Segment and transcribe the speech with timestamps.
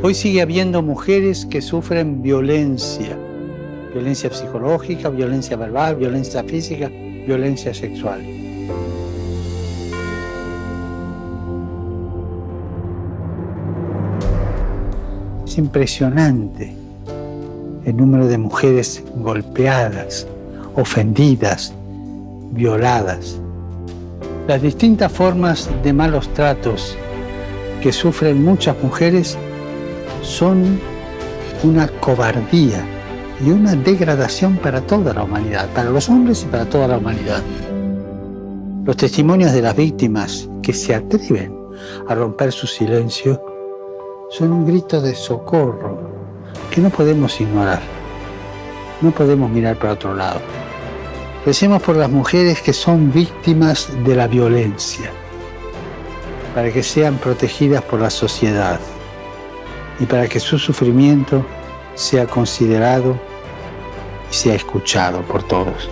[0.00, 3.18] Hoy sigue habiendo mujeres que sufren violencia,
[3.92, 8.20] violencia psicológica, violencia verbal, violencia física, violencia sexual.
[15.44, 16.72] Es impresionante
[17.84, 20.28] el número de mujeres golpeadas,
[20.76, 21.74] ofendidas,
[22.52, 23.40] violadas.
[24.46, 26.96] Las distintas formas de malos tratos
[27.82, 29.36] que sufren muchas mujeres
[30.28, 30.78] son
[31.62, 32.84] una cobardía
[33.44, 37.42] y una degradación para toda la humanidad, para los hombres y para toda la humanidad.
[38.84, 41.56] Los testimonios de las víctimas que se atreven
[42.08, 43.42] a romper su silencio
[44.30, 45.98] son un grito de socorro
[46.70, 47.80] que no podemos ignorar.
[49.00, 50.40] No podemos mirar para otro lado.
[51.46, 55.10] Recemos por las mujeres que son víctimas de la violencia,
[56.54, 58.78] para que sean protegidas por la sociedad
[60.00, 61.44] y para que su sufrimiento
[61.94, 63.18] sea considerado
[64.30, 65.88] y sea escuchado por todos.